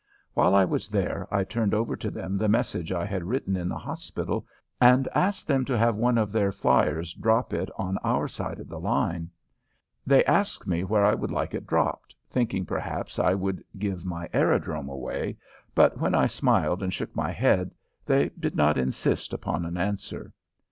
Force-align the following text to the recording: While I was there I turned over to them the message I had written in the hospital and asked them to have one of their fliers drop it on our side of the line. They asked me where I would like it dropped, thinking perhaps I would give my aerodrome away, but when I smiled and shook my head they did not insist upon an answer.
While 0.33 0.55
I 0.55 0.65
was 0.65 0.89
there 0.89 1.27
I 1.29 1.43
turned 1.43 1.75
over 1.75 1.95
to 1.95 2.09
them 2.09 2.35
the 2.39 2.49
message 2.49 2.91
I 2.91 3.05
had 3.05 3.23
written 3.25 3.55
in 3.55 3.69
the 3.69 3.77
hospital 3.77 4.47
and 4.81 5.07
asked 5.13 5.45
them 5.47 5.63
to 5.65 5.77
have 5.77 5.95
one 5.95 6.17
of 6.17 6.31
their 6.31 6.49
fliers 6.51 7.13
drop 7.13 7.53
it 7.53 7.69
on 7.77 7.99
our 7.99 8.27
side 8.27 8.59
of 8.59 8.67
the 8.67 8.79
line. 8.79 9.29
They 10.07 10.25
asked 10.25 10.65
me 10.65 10.83
where 10.83 11.05
I 11.05 11.13
would 11.13 11.29
like 11.29 11.53
it 11.53 11.67
dropped, 11.67 12.15
thinking 12.27 12.65
perhaps 12.65 13.19
I 13.19 13.35
would 13.35 13.63
give 13.77 14.03
my 14.03 14.27
aerodrome 14.33 14.89
away, 14.89 15.37
but 15.75 15.99
when 15.99 16.15
I 16.15 16.25
smiled 16.25 16.81
and 16.81 16.91
shook 16.91 17.15
my 17.15 17.29
head 17.31 17.69
they 18.03 18.29
did 18.29 18.55
not 18.55 18.79
insist 18.79 19.33
upon 19.33 19.65
an 19.65 19.77
answer. 19.77 20.33